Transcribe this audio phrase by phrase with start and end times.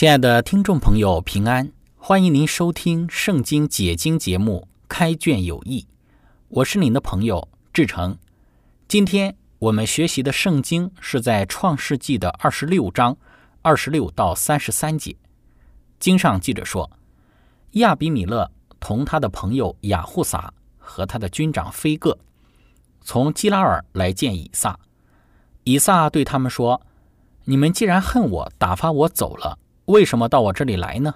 [0.00, 1.70] 亲爱的听众朋友，平安！
[1.98, 5.82] 欢迎您收听《圣经解经》节目《开卷有益》，
[6.48, 8.16] 我是您的朋友志成。
[8.88, 13.14] 今天我们学习的圣经是在《创世纪》的二十六章
[13.60, 15.14] 二十六到三十三节。
[15.98, 16.90] 经上记着说，
[17.72, 22.18] 亚比米勒同他的朋友雅护撒和他的军长菲戈
[23.02, 24.80] 从基拉尔来见以撒。
[25.64, 26.80] 以撒对他们说
[27.44, 29.58] ：“你们既然恨我，打发我走了。”
[29.90, 31.12] 为什么到我这里来呢？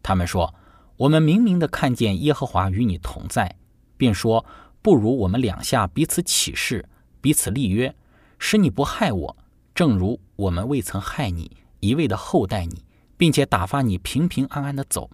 [0.00, 0.54] 他们说
[0.98, 3.56] ：“我们明明的看见耶和华与你同在，
[3.96, 4.46] 便说
[4.80, 6.88] 不如我们两下彼此起誓，
[7.20, 7.92] 彼此立约，
[8.38, 9.36] 使你不害我，
[9.74, 12.84] 正如我们未曾害你，一味的厚待你，
[13.16, 15.10] 并且打发你平平安安的走。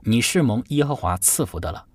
[0.00, 1.86] 你是蒙耶和华赐福的了。”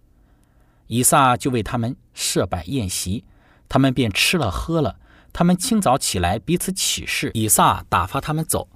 [0.87, 3.23] 以撒就为他们设摆宴席，
[3.69, 4.97] 他们便吃了喝了。
[5.31, 8.67] 他们清早起来彼此起誓，以撒打发他们走。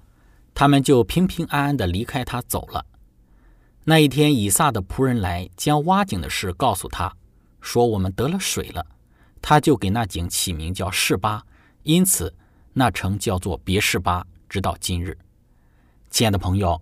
[0.55, 2.85] 他们就平平安安地离开他走了。
[3.83, 7.13] 那一天，以撒的仆人来将挖井的事告诉他，
[7.59, 8.87] 说我们得了水了。
[9.41, 11.45] 他就给那井起名叫示巴，
[11.83, 12.33] 因此
[12.73, 15.15] 那城叫做别示巴，直到今日。
[16.09, 16.81] 亲爱的朋友，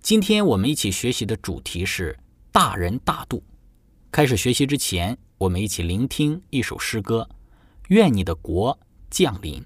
[0.00, 2.18] 今天我们一起学习的主题是
[2.50, 3.44] 大人大度。
[4.10, 7.28] 开始学习之前，我们一起聆听一首诗歌：
[7.88, 8.76] 愿你的国
[9.10, 9.62] 降临。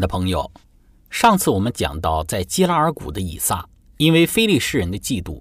[0.00, 0.50] 的朋友，
[1.10, 5.40] 上次我们讲到，在基拉尔谷的以撒，因为非利士人的嫉妒，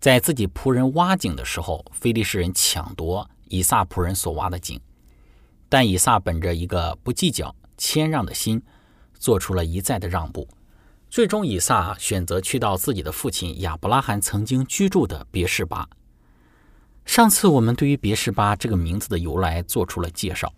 [0.00, 4.80] 在自己仆人挖井的时候，非利士人抢夺以撒仆人所挖的井。
[5.68, 8.62] 但以撒本着一个不计较、谦让的心，
[9.18, 10.48] 做出了一再的让步。
[11.10, 15.88] 最终，以撒选择去到自己的父亲亚伯拉罕曾经居住的别是巴。
[17.04, 20.52] 上次我们对于别是巴这个名字的由来做出了介绍。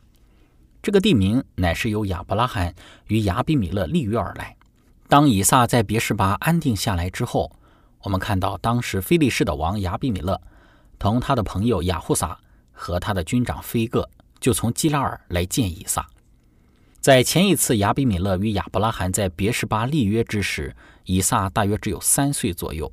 [0.82, 2.74] 这个地名乃是由亚伯拉罕
[3.06, 4.56] 与亚比米勒立约而来。
[5.08, 7.50] 当以撒在别是巴安定下来之后，
[8.02, 10.40] 我们看到当时非利士的王亚比米勒
[10.98, 12.38] 同他的朋友亚护撒
[12.72, 14.08] 和他的军长菲戈。
[14.40, 16.08] 就从基拉尔来见以撒。
[16.98, 20.74] 在前一次亚比米勒与亚伯拉罕在别是巴立约之时，
[21.04, 22.90] 以撒大约只有三岁左右。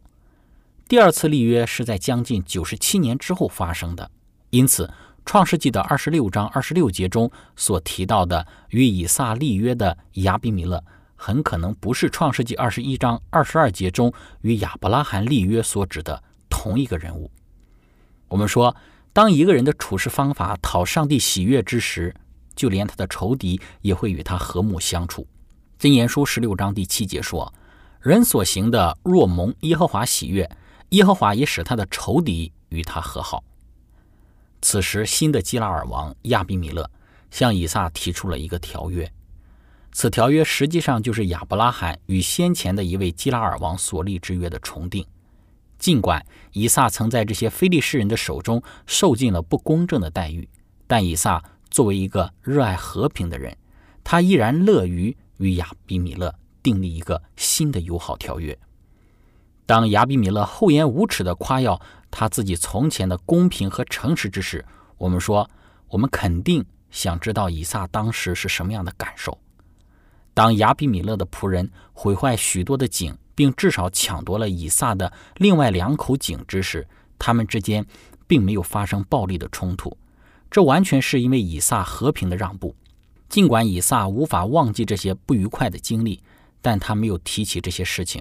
[0.89, 4.11] 第二次立约是在将近九十七年之后发生的，
[4.49, 4.91] 因此
[5.27, 10.81] 创世纪的二十六章二十六节中所提到的与以撒立约的亚比米勒，
[11.17, 17.29] 很可能不是创世纪二十一章二十二节中与亚伯拉罕立约所指的同一个人物。
[18.29, 18.75] 我们说。
[19.13, 22.13] 当一个人的处事方法讨上帝喜悦之时，
[22.55, 25.25] 就连他的仇敌也会与他和睦相处。
[25.79, 27.51] 箴言书十六章第七节说
[27.99, 30.47] ：“人所行的若蒙耶和华喜悦，
[30.89, 33.43] 耶和华也使他的仇敌与他和好。”
[34.61, 36.89] 此时，新的基拉尔王亚比米勒
[37.29, 39.11] 向以撒提出了一个条约，
[39.91, 45.05] 此条约实际上就是亚伯拉罕与先前的一位基拉尔王所立之约的重定。
[45.77, 50.49] 尽管以撒曾在这些非利士人的手中受尽了不公正的待遇，
[50.87, 53.55] 但以撒作为一个热爱和平的人，
[54.03, 58.57] 他依然乐于与亚比米勒订立一个新的友好条约。
[59.67, 64.65] 当亚比米勒厚颜无耻地夸耀他自己从前的公平和诚实之时，
[64.97, 65.49] 我们说，
[65.89, 69.37] 我们肯定想知道以撒当时是什么样的感受。
[70.33, 73.17] 当亚比米勒的仆人毁坏许多的井。
[73.37, 76.87] 并至少抢夺了以撒的另外两口井之时，
[77.19, 77.85] 他们之间
[78.25, 79.95] 并没有发生暴力的冲突，
[80.49, 82.75] 这完全是因为以撒和平的让步。
[83.29, 86.19] 尽管以撒无法忘记这些不愉快的经历，
[86.63, 88.19] 但他没有提起这些事情。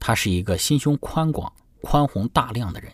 [0.00, 2.92] 他是一个心胸宽广、宽宏大量的人。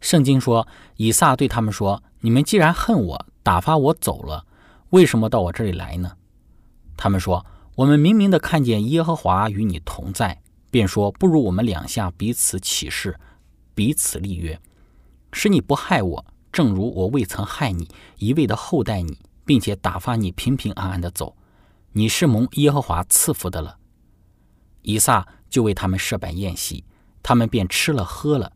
[0.00, 4.46] 圣经说，以撒对他们说：“你们既然恨我，打发我走了，
[4.90, 6.12] 为什么到我这里来呢？”
[6.96, 7.44] 他们说。
[7.78, 13.16] 我们明明的看见耶和华与你同在，便说不如我们两下彼此起誓，
[13.72, 14.60] 彼此立约，
[15.32, 21.36] 使你不害我，正如我未曾害你，一味的厚待你，并且打发你平平安安的走。
[21.92, 23.78] 你是蒙耶和华赐福的了。
[24.82, 26.82] 以撒就为他们设摆宴席，
[27.22, 28.50] 他们便吃了喝了。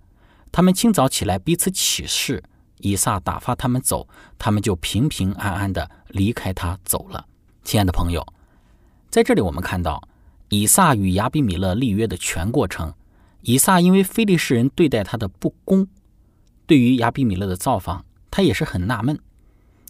[0.53, 2.43] 他们清早起来彼此起誓，
[2.79, 4.07] 以撒打发他们走，
[4.39, 7.27] 他们就平平安安的离开他走了。
[7.65, 8.25] 亲爱的朋友。
[9.09, 10.07] 在这里，我们看到
[10.51, 12.93] 以撒与亚比米勒立约的全过程。
[13.41, 15.89] 以撒因为非利士人对待他的不公，
[16.65, 19.19] 对于亚比米勒的造访，他也是很纳闷，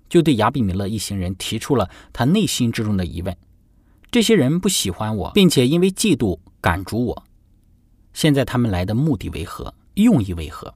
[0.08, 3.36] 就对亚比米勒一行人提出了他内心之中的疑问：
[4.10, 7.24] 这些人不喜欢我，并且因为嫉妒赶逐我，
[8.14, 9.74] 现在他们来的目的为何？
[9.94, 10.74] 用意为何？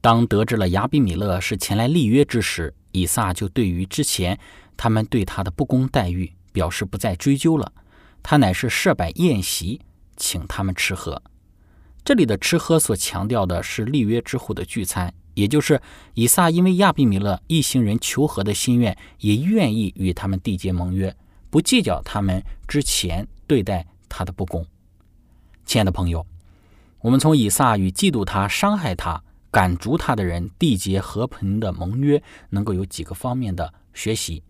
[0.00, 4.38] 当得知了亚比米勒是前来立约之时，以撒就对于之前
[4.76, 6.32] 他们对他的不公待遇。
[6.52, 7.72] 表示不再追究了，
[8.22, 9.80] 他乃是设摆宴席，
[10.18, 11.22] 请他们吃喝。
[12.04, 15.80] 这里的吃喝所强调的是立约之后的聚餐，也就是
[16.12, 21.16] 以撒因为亚比米勒一行人求和的心愿，也愿意与他们缔结盟约，
[21.48, 24.66] 不计较他们之前对待他的不公。
[25.64, 26.26] 亲爱的朋友，
[27.02, 34.44] 我们从以撒与嫉妒他、伤害他、赶逐他的人缔结和平的盟约，能够有几个方面的学习。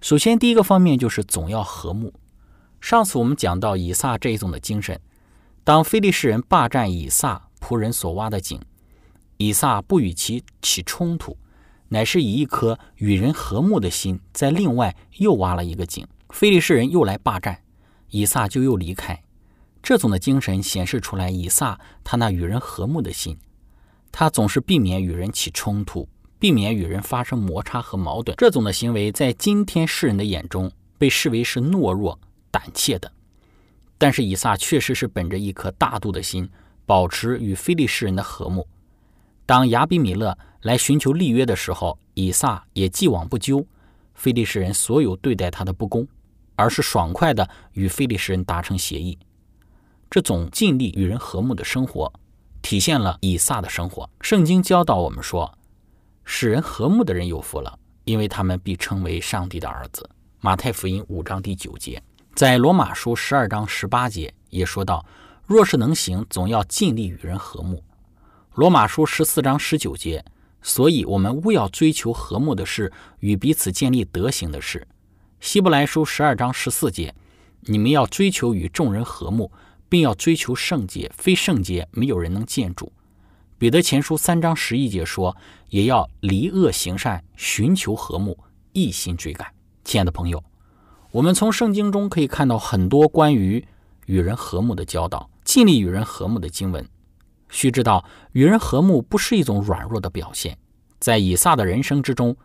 [0.00, 2.14] 首先，第一个方面就是总要和睦。
[2.80, 4.98] 上次我们讲到以撒这一种的精神，
[5.64, 8.58] 当非利士人霸占以撒仆人所挖的井，
[9.36, 11.36] 以撒不与其起冲突，
[11.88, 16.06] 乃是以一颗与人和睦的心，在另外又挖了一个井。
[16.30, 17.60] 非利士人又来霸占，
[18.08, 19.22] 以撒就又离开。
[19.82, 23.38] 这种的精神显示出来，以撒他那与人和睦的心，
[24.12, 26.08] 他总是避免与人起冲突。
[26.40, 32.16] 避免与人发生摩擦和矛盾，这种的行为在今天世人的眼中被视为是懦弱、
[32.48, 33.10] 胆怯的。
[33.98, 36.48] 但是以撒确实是本着一颗大度的心，
[36.86, 38.68] 保持与非利士人的和睦。
[39.46, 43.66] 当亚比米勒来寻求立约的时候，以撒也既往不咎
[44.14, 46.06] 非利士人所有对待他的不公，
[46.54, 49.18] 而是爽快的与非利士人达成协议。
[50.10, 52.12] 这种尽力与人和睦的生活，
[52.62, 54.08] 体现了以撒的生活。
[54.20, 55.52] 圣经教导我们说。
[56.30, 60.06] 使人和睦的人有福了，因为他们必称为上帝的儿子。
[60.40, 62.02] 马太福音五章第九节。
[62.34, 65.04] 在罗马书十二章十八节也说到
[65.46, 67.82] ：“若是能行，总要尽力与人和睦。”
[68.54, 70.22] 罗马书十四章十九节，
[70.60, 74.86] 所以我们务要追求和睦的事，与彼此建立德行的事。
[75.40, 77.14] 希伯来书十二章十四节，
[77.62, 79.50] 你们要追求与众人和睦，
[79.88, 82.92] 并要追求圣洁，非圣洁没有人能见主。
[83.58, 85.36] 彼得前书三章十一节说，
[85.70, 88.38] 也要离恶行善，寻求和睦，
[88.72, 89.48] 一心追赶。
[89.84, 90.42] 亲爱的朋友。
[91.10, 93.66] 我们从圣经中可以看到很多关于
[94.06, 96.86] 与人和睦的教导，尽力与人和睦的经文。
[97.48, 100.56] 须知道，与人和睦不是一种软弱的表现。
[101.00, 102.36] 在以撒的人生之中，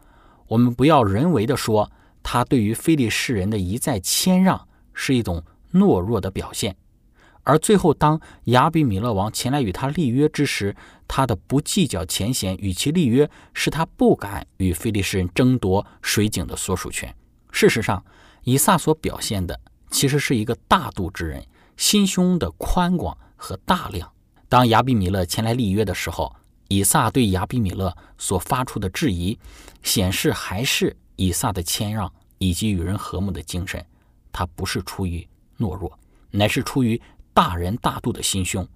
[0.47, 1.91] 我们不要人为的说
[2.23, 6.75] 他对于非利士人的一再谦让是一种懦弱的表现。
[7.43, 10.75] 而最后，当亚比米勒王前来与他立约之时，
[11.07, 17.13] 他的不计较前嫌与其立约，使他不敢与非利士人争夺水井的所属权。
[17.51, 18.03] 事实上，
[18.43, 19.59] 以撒所表现的
[19.91, 21.45] 其实是一个大度之人，
[21.75, 24.09] 心胸的宽广和大量。
[24.47, 26.33] 当亚比米勒前来立约的时候，
[26.69, 29.37] 以撒对亚比米勒所发出的质疑，
[29.81, 33.85] 显示还是以撒的谦让以及与人和睦的精神。
[34.31, 35.27] 他不是出于
[35.59, 35.99] 懦弱，
[36.31, 36.99] 乃是出于
[37.33, 38.67] 大人大度的心胸。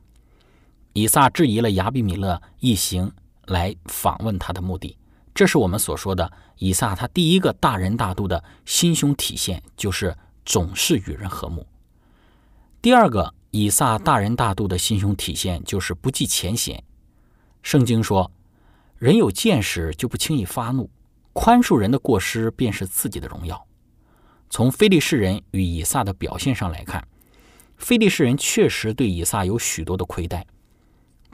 [0.94, 3.12] 以撒质疑了亚比米勒一行
[3.46, 4.98] 来访问他的目的。
[5.36, 11.68] 这是我们所说的以撒，他第一个大人大度的心胸体现，就是总是与人和睦。
[12.82, 16.84] 第二个以撒大人大度的心胸体现，就是不计前嫌。
[17.62, 18.32] 圣经说，
[18.98, 20.90] 人有见识就不轻易发怒，
[21.34, 23.68] 宽恕人的过失便是自己的荣耀。
[24.50, 27.08] 从非利士人与以撒的表现上来看，
[27.78, 30.46] 非利士人确实对以撒有许多的亏待，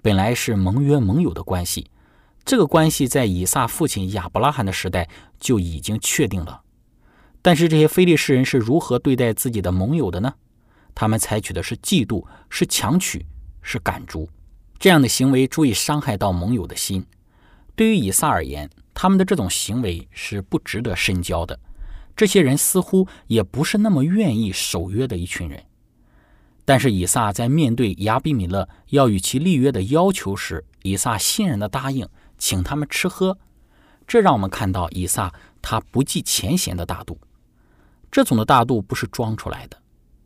[0.02, 1.90] 本来是盟约盟友的关系。
[2.46, 5.08] 这个关系在以撒父亲亚伯拉罕的时代
[5.40, 6.62] 就已经确定了，
[7.42, 10.34] 但是这些非利士人是如何对待自己的盟友的呢？
[10.94, 13.26] 他们采取的是嫉妒，是强取，
[13.62, 14.30] 是赶逐，
[14.78, 17.06] 这样的行为足以伤害到盟友的心。
[17.76, 21.58] 对于以撒而言，他们的这种行为是不值得深交的。
[22.16, 25.64] 这些人似乎也不是那么愿意守约的一群人。
[26.66, 32.08] 但是以撒在面对亚比米勒要与其立约的要求时，以撒欣然的答应。
[32.36, 33.38] 请他们吃喝，
[34.06, 37.18] 这让我们看到以撒他不计前嫌的大度。
[38.12, 39.78] 这种的大度不是装出来的，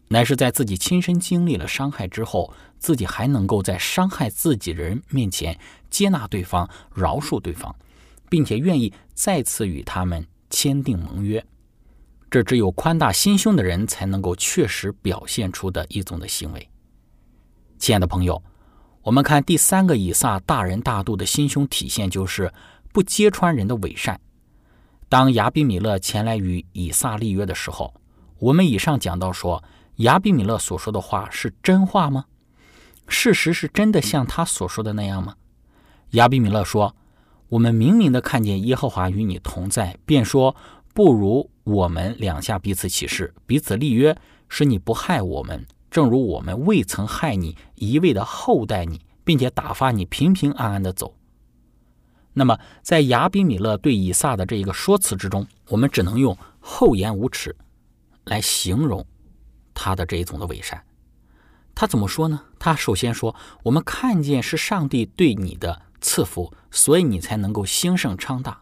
[0.08, 5.60] 乃是在自己亲身经历了伤害之后，自己还能够在伤害自己人面前
[5.92, 7.76] 接纳对方、饶恕对方，
[8.30, 11.46] 并且愿意再次与他们签订盟约。
[12.30, 16.70] 这只有宽大心胸的人才能够确实表现出的一种的行为。
[17.78, 18.42] 亲爱的朋友。
[19.04, 22.52] 我们看第三个以撒大人大度的心胸体现，就是
[22.92, 24.20] 不揭穿人的伪善。
[25.08, 27.94] 当亚比米勒前来与以撒立约的时候，
[28.38, 29.64] 我们以上讲到说，
[29.98, 32.26] 亚比米勒所说的话是真话吗？
[33.08, 35.36] 事实是真的像他所说的那样吗？
[36.12, 36.94] 亚比米勒说
[37.48, 40.54] ：“我们明明的看见耶和华与你同在，便说
[40.98, 44.18] 不如我们两下彼此起誓，彼此立约，
[44.50, 51.16] 使你不害我们。”正如我们未曾害你，一味的厚待你，并且打发你平平安安的走。
[52.34, 57.56] 那么，在亚比米勒对以撒的这一个说辞之中，我们只能用厚颜无耻
[58.24, 59.06] 来形容
[59.76, 60.84] 他的这一种的伪善。
[61.76, 62.42] 他怎么说呢？
[62.58, 68.60] 他首先说：“我们看见是上帝对你的赐福，所以你才能够兴盛昌大。”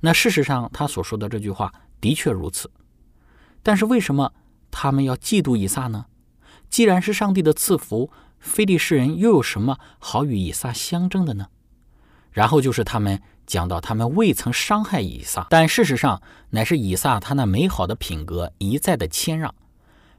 [0.00, 2.70] 那事实上，他所说的这句话的确如此。
[3.62, 4.32] 但是，为什么
[4.70, 6.06] 他们要嫉妒以撒呢？
[6.68, 11.48] 既然是上帝的赐福，非利士人又有什么好与以撒相争的呢？
[12.30, 19.54] 然后就是他们讲到他们未曾伤害以撒，但事实上乃是以撒他那美好的品格一再的谦让，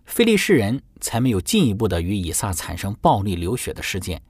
[0.05, 4.21] 非利士人才没有进一步的与以撒产生暴力流血的事件。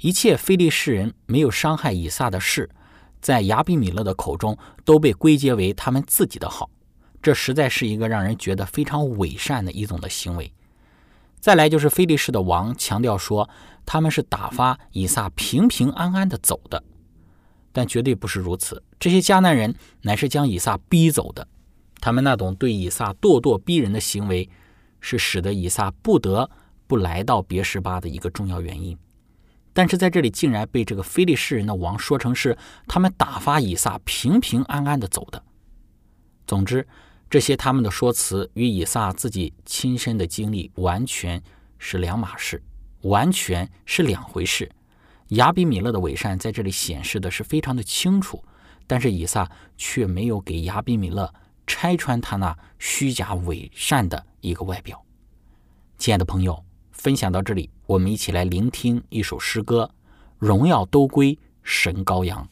[0.00, 2.68] 一切非利士人没有伤害以撒的事，
[3.20, 6.70] 在亚比米勒的口中都被归结为他们自己的好，
[7.22, 10.52] 这实在是一个让人觉得非常伪善的一种的行为。
[11.38, 13.48] 再来就是菲利士的王强调说，
[13.86, 16.82] 他们是打发以撒平平安安的走的，
[17.72, 18.82] 但绝对不是如此。
[18.98, 21.48] 这些迦南人乃是将以撒逼走的，
[22.00, 24.48] 他们那种对以撒咄咄逼人的行为，
[25.00, 26.50] 是使得以撒不得
[26.86, 28.96] 不来到别什巴的一个重要原因。
[29.80, 32.54] 但是在这里竟然被这个菲利士人的王说成是
[32.86, 35.42] 他们打发以撒平平安安的走的。
[36.46, 36.86] 总之。
[37.30, 41.40] 这些他们的说辞与以撒自己亲身的经历完全
[41.78, 42.60] 是两码事，
[43.02, 44.68] 完全是两回事。
[45.28, 48.44] 亚比米勒的伪善在这里显示的是非常的清楚，
[48.86, 51.32] 但是以撒却没有给亚比米勒
[51.68, 55.00] 拆穿他那虚假伪善的一个外表。
[55.96, 59.90] 亲爱的朋友，分享到这里，我们一起来聆听一首诗歌：
[60.38, 62.48] 荣耀都归神羔羊。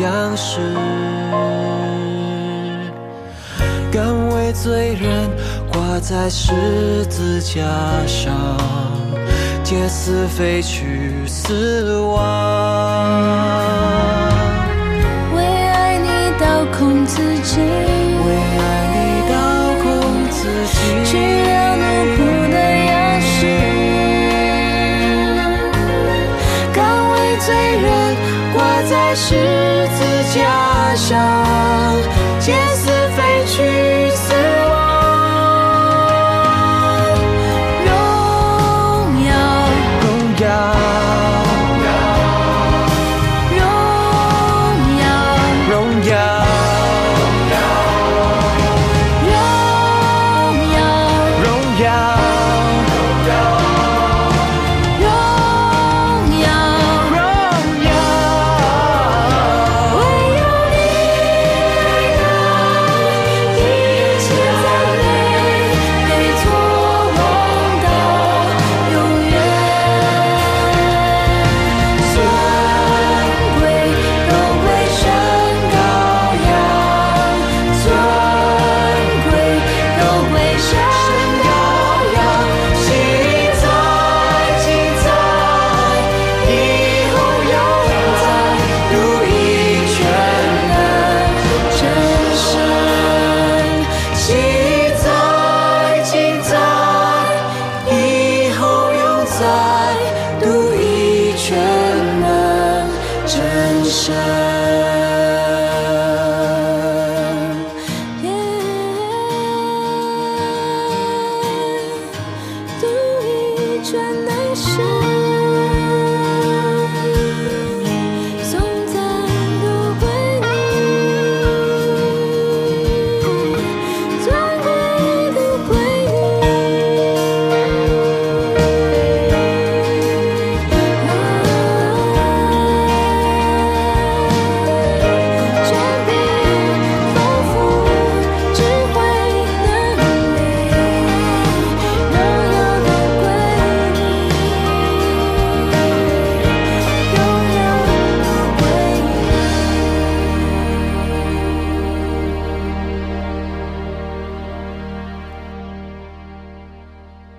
[0.00, 0.60] 样式，
[3.90, 5.30] 甘为罪人
[5.72, 6.52] 挂在十
[7.06, 7.62] 字架
[8.06, 8.34] 上，
[9.64, 12.16] 借死飞去死亡。
[15.34, 16.46] 为爱你倒
[16.78, 17.60] 空自己，
[29.18, 29.34] 十
[29.96, 31.16] 字架上，
[32.38, 32.95] 借死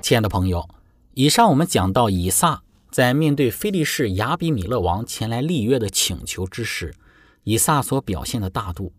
[0.08, 0.70] 亲爱的朋友，
[1.16, 6.96] 以上我们讲到以撒在面对非利士亚比米勒王前来立约的请求之时，
[7.44, 8.94] 以撒所表现的大度，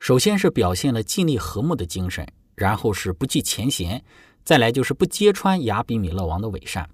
[0.00, 4.02] 首先是表现了尽力和睦的精神，然后是不计前嫌，
[4.42, 6.90] 再来就是不揭穿亚比米勒王的伪善。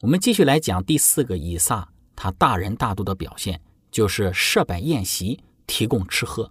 [0.00, 6.50] 我们继续来讲第四个以撒他大仁大度的表现，就是设摆宴席，提供吃喝。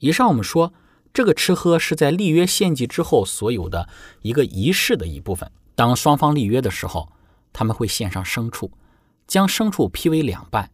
[0.00, 0.74] 以上我们说。
[1.12, 3.88] 这个吃喝是在立约献祭之后所有的
[4.22, 5.50] 一个仪式的一部分。
[5.74, 7.12] 当双方立约的时候，
[7.52, 8.70] 他们会献上牲畜，
[9.26, 10.70] 将牲畜劈为两半，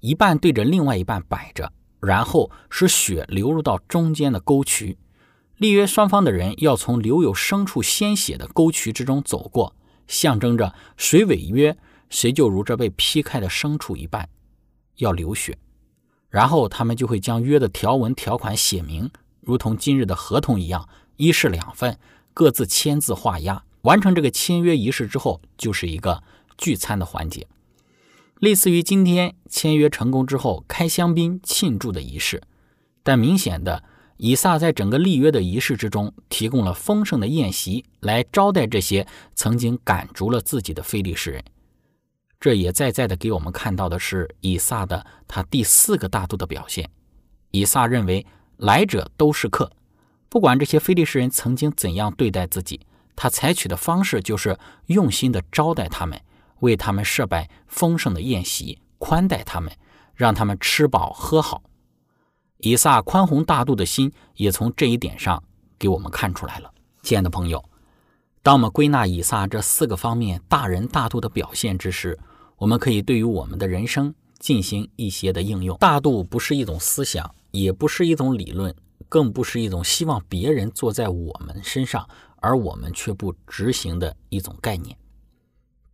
[0.00, 4.96] 一半对着另外一半摆着，然后使血流入到中间的沟渠。
[5.58, 11.76] 立约双方的人要从留有牲畜鲜血的沟渠之中走过，象征着谁违约，
[12.08, 14.28] 谁就如这被劈开的牲畜一半，
[14.96, 15.58] 要流血。
[16.28, 19.10] 然后他们就会将约的条文条款写明。
[19.46, 21.98] 如同今日的合同一样，一式两份，
[22.32, 23.64] 各自签字画押。
[23.82, 26.22] 完成这个签约仪式之后，就是一个
[26.56, 27.46] 聚餐的环节，
[28.38, 32.42] 类似于今天签约成功之后开香槟庆祝的仪式。
[33.02, 33.84] 但明显的，
[34.16, 41.44] 以撒在整个立约的仪式之中，提供了丰盛的宴席来招待这些曾经赶逐了自己的非利士人。
[42.40, 46.88] 这也在在的给我们看到的是以撒的他第四个大度的表现。
[47.50, 48.24] 以撒认为。
[48.56, 49.70] 来者都是客，
[50.28, 52.80] 不管这些非利士人曾经怎样对待自己，
[53.16, 56.20] 他采取的方式就是用心的招待他们，
[56.60, 59.72] 为他们设摆丰盛的宴席，宽待他们，
[60.14, 61.62] 让他们吃饱喝好。
[62.58, 65.42] 以撒宽宏大度的心也从这一点上
[65.78, 66.72] 给我们看出来了。
[67.02, 67.62] 亲爱的朋友，
[68.42, 72.18] 当我们归纳以撒这四个方面大仁大度的表现之时，
[72.56, 75.76] 我们可以对于我们的人生进行一些的应用。
[75.78, 77.34] 大度不是一种思想。
[77.54, 78.74] 也不是一种理论，
[79.08, 82.04] 更不是一种希望别人坐在我们身上，
[82.38, 84.96] 而我们却不执行的一种概念。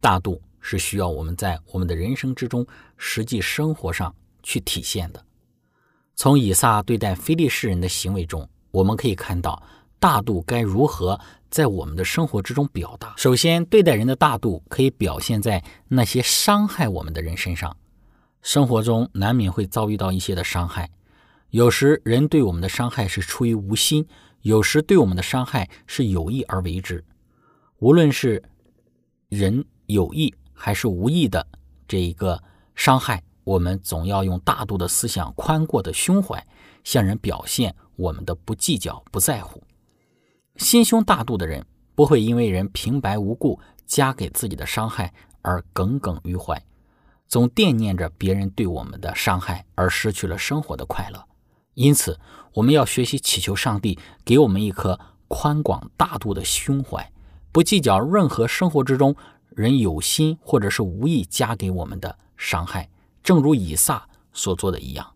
[0.01, 5.23] 大度是需要我们在我们的人生之中实际生活上去体现的。
[6.17, 9.63] 从以撒对待非利士人的行为中，我们可以看到
[9.99, 11.21] 大度该如何
[11.51, 13.13] 在我们的生活之中表达。
[13.19, 17.77] 首先，对待人的大度可以表现在那些伤害我们的人身上。
[18.41, 20.89] 生活中难免会遭遇到一些的伤害。
[21.51, 24.07] 有时人对我们的伤害是出于无心，
[24.43, 27.05] 有时对我们的伤害是有意而为之。
[27.79, 28.41] 无论是
[29.29, 31.45] 人有意还是无意的
[31.89, 32.41] 这一个
[32.77, 36.47] 伤害，我们总要用大度的思想、宽阔的胸怀，
[36.85, 39.61] 向人表现我们的不计较、不在乎。
[40.55, 46.63] 心胸大度的人不会因为人平白无故加给自己的伤害而耿耿于怀，
[47.27, 51.27] 总惦念着别人对我们的伤害而失去了生活的快乐。
[51.81, 52.21] 因此，
[52.53, 57.11] 我们要学习祈求上帝给我们一颗宽广大度的胸怀，
[57.51, 59.17] 不计较任何生活之中
[59.49, 62.91] 人有心或者是无意加给我们的伤害。
[63.23, 65.15] 正如以撒所做的一样，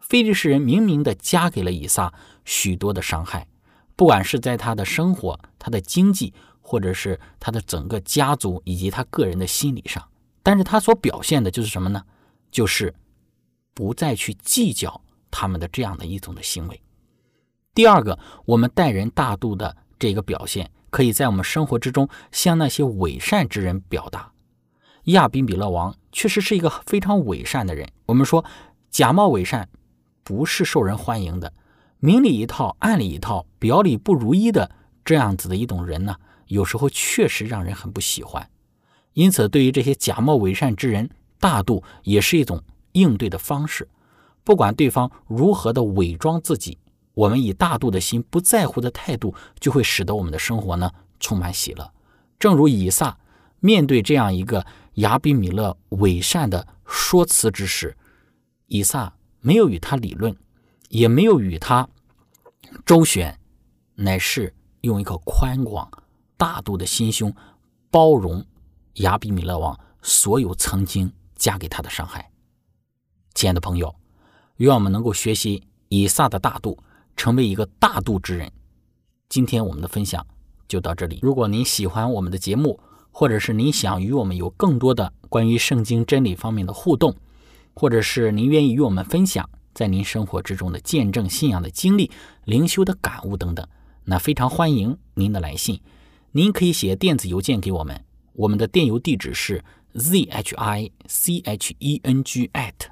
[0.00, 2.12] 非利士人明明的加给了以撒
[2.44, 3.48] 许多的伤害，
[3.96, 10.06] 不管是在他的生活、他的经济，或者是他的整个家族以及他个人的心理上，
[10.42, 12.04] 但是他所表现的就是什么呢？
[12.50, 12.94] 就是
[13.72, 15.00] 不再去计较。
[15.32, 16.80] 他们的这样的一种的行为。
[17.74, 24.30] 第二个，我们待人大度的这个表现，可以在我们生活之中向那些伪善之人表达。
[25.06, 27.90] 亚宾比勒王确实是一个非常伪善的人。
[28.06, 28.44] 我们说，
[28.90, 29.68] 假冒伪善
[30.22, 31.52] 不是受人欢迎的，
[31.98, 34.70] 明里一套，暗里一套，表里不如一的
[35.04, 36.14] 这样子的一种人呢，
[36.46, 38.48] 有时候确实让人很不喜欢。
[39.14, 43.88] 因此，对于这些假冒伪善之人，大度也是一种应对的方式。
[44.44, 46.78] 不管对方如何的伪装自己，
[47.14, 51.92] 我们以大度的心、不在乎的态度，就会使得我们的生活呢充满喜乐。
[52.38, 53.16] 正如以撒
[53.60, 57.96] 面对这样一个亚比米勒伪善的说辞之时，
[58.66, 60.36] 以撒没有与他理论，
[60.88, 61.88] 也没有与他
[62.84, 63.38] 周旋，
[63.94, 65.88] 乃是用一颗宽广
[66.36, 67.32] 大度的心胸
[67.90, 68.44] 包容
[68.94, 72.32] 亚比米勒王所有曾经加给他的伤害。
[73.34, 74.01] 亲爱的朋友。
[74.62, 76.78] 愿我们能够学习以撒的大度，
[77.16, 78.48] 成为一个大度之人。
[79.28, 80.24] 今天我们的分享
[80.68, 81.18] 就到这里。
[81.20, 82.78] 如果您喜欢我们的节目，
[83.10, 87.12] 或者是您想与我们有更多的关于圣经真理方面的互动，
[87.74, 92.08] 或者是您愿意与我们分享在您生活之中的见证、信仰的经历、
[92.44, 93.66] 灵修的感悟等等，
[94.04, 95.80] 那非常欢迎您的来信。
[96.30, 98.00] 您可以写电子邮件给我们，
[98.34, 102.91] 我们的电邮地址是 z h i c h e n g at